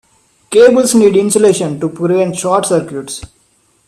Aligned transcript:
Cables 0.49 0.95
need 0.95 1.15
insulation 1.15 1.79
to 1.79 1.87
prevent 1.87 2.35
short 2.35 2.65
circuits. 2.65 3.21